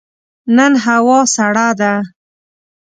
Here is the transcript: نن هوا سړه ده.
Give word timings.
نن 0.55 0.71
هوا 0.85 1.19
سړه 1.35 1.67
ده. 1.79 1.93